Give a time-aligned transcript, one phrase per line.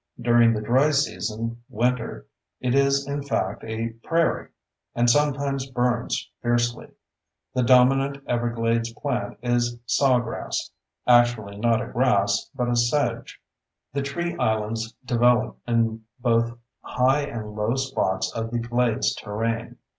[0.19, 2.25] During the dry season (winter)
[2.59, 6.87] it is in fact a prairie—and sometimes burns fiercely.
[7.53, 10.71] The dominant everglades plant is sawgrass
[11.05, 13.39] (actually not a grass but a sedge).
[13.93, 19.77] The tree islands develop in both high and low spots of the glades terrain.